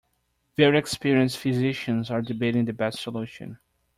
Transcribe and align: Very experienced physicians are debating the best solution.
Very 0.57 0.79
experienced 0.79 1.37
physicians 1.37 2.09
are 2.09 2.23
debating 2.23 2.65
the 2.65 2.73
best 2.73 3.03
solution. 3.03 3.59